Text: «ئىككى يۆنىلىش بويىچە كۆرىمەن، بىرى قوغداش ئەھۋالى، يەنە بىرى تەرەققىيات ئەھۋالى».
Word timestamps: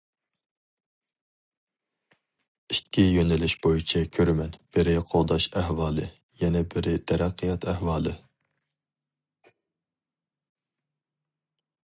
«ئىككى 2.75 3.03
يۆنىلىش 3.07 3.53
بويىچە 3.65 4.01
كۆرىمەن، 4.17 4.55
بىرى 4.79 4.95
قوغداش 5.11 5.45
ئەھۋالى، 5.61 6.07
يەنە 6.43 6.63
بىرى 6.73 6.93
تەرەققىيات 7.13 7.67
ئەھۋالى». 7.73 8.15